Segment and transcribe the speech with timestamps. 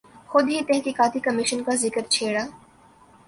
[0.29, 2.43] خود ہی تحقیقاتی کمیشن کا ذکر چھیڑا۔